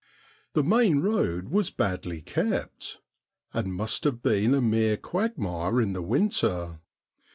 [0.53, 2.99] The main road was badly kept,
[3.53, 6.79] and must have been a mere quagmire in the winter.